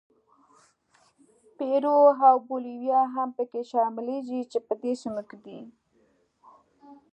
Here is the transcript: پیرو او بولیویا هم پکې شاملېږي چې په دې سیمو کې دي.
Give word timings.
پیرو 1.57 1.97
او 2.27 2.37
بولیویا 2.47 3.01
هم 3.13 3.29
پکې 3.37 3.61
شاملېږي 3.69 4.41
چې 4.51 4.59
په 4.67 4.73
دې 4.81 4.93
سیمو 5.01 5.23
کې 5.29 5.37
دي. 5.45 5.59